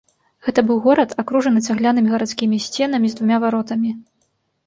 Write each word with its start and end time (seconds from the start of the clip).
Гэта 0.45 0.61
быў 0.69 0.79
горад, 0.85 1.09
акружаны 1.23 1.59
цаглянымі 1.73 2.09
гарадскімі 2.15 2.57
сценамі 2.67 3.07
з 3.13 3.19
двума 3.19 3.37
варотамі. 3.43 3.91